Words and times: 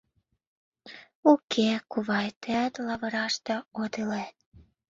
Уке, 1.31 1.69
кувай, 1.91 2.27
тыят 2.41 2.73
лавыраште 2.85 3.55
от 3.81 3.93
иле. 4.01 4.23